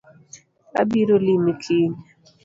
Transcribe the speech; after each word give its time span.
Abiro 0.81 1.15
limi 1.25 1.51
kiny 1.61 1.97